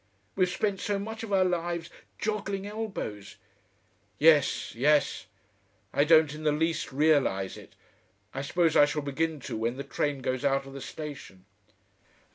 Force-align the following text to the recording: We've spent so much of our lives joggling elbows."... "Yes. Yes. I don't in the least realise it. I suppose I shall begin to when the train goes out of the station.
We've 0.35 0.49
spent 0.49 0.79
so 0.79 0.97
much 0.97 1.21
of 1.21 1.31
our 1.31 1.45
lives 1.45 1.91
joggling 2.19 2.65
elbows."... 2.65 3.35
"Yes. 4.17 4.73
Yes. 4.73 5.27
I 5.93 6.05
don't 6.05 6.33
in 6.33 6.41
the 6.41 6.51
least 6.51 6.91
realise 6.91 7.55
it. 7.55 7.75
I 8.33 8.41
suppose 8.41 8.75
I 8.75 8.85
shall 8.85 9.03
begin 9.03 9.39
to 9.41 9.55
when 9.55 9.77
the 9.77 9.83
train 9.83 10.23
goes 10.23 10.43
out 10.43 10.65
of 10.65 10.73
the 10.73 10.81
station. 10.81 11.45